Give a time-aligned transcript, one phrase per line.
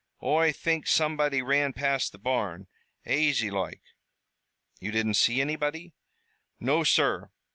[0.23, 2.65] Oi think somebody ran past the barn,
[3.05, 3.83] aisy loike."
[4.79, 5.93] "You didn't see anybody?"
[6.59, 7.29] "No, sur.